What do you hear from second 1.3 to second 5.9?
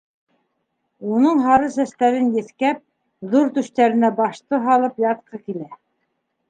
һары сәстәрен еҫкәп, ҙур түштәренә башты һалып ятҡы килә.